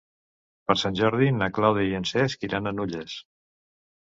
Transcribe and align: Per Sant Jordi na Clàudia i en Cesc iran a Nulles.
Per 0.69 0.75
Sant 0.83 0.95
Jordi 0.99 1.27
na 1.41 1.49
Clàudia 1.57 1.91
i 1.91 1.99
en 1.99 2.09
Cesc 2.13 2.49
iran 2.49 2.73
a 2.73 2.77
Nulles. 2.79 3.15